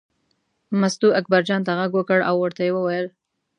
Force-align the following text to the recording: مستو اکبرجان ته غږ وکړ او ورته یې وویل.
مستو 0.79 1.07
اکبرجان 1.19 1.61
ته 1.67 1.71
غږ 1.79 1.91
وکړ 1.95 2.19
او 2.29 2.35
ورته 2.43 2.61
یې 2.65 2.71
وویل. 2.75 3.07